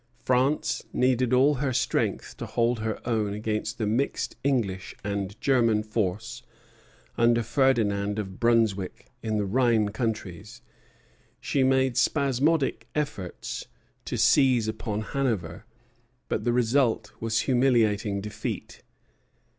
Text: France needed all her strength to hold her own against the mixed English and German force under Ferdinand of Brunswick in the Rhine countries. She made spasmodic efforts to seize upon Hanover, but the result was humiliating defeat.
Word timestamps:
France 0.25 0.83
needed 0.91 1.31
all 1.31 1.53
her 1.61 1.71
strength 1.71 2.35
to 2.37 2.47
hold 2.47 2.79
her 2.79 2.99
own 3.07 3.35
against 3.35 3.77
the 3.77 3.85
mixed 3.85 4.35
English 4.43 4.95
and 5.03 5.39
German 5.39 5.83
force 5.83 6.41
under 7.19 7.43
Ferdinand 7.43 8.17
of 8.17 8.39
Brunswick 8.39 9.11
in 9.21 9.37
the 9.37 9.45
Rhine 9.45 9.89
countries. 9.89 10.63
She 11.39 11.63
made 11.63 11.97
spasmodic 11.97 12.87
efforts 12.95 13.67
to 14.05 14.17
seize 14.17 14.67
upon 14.67 15.01
Hanover, 15.03 15.65
but 16.29 16.45
the 16.45 16.51
result 16.51 17.11
was 17.19 17.41
humiliating 17.41 18.21
defeat. 18.21 18.81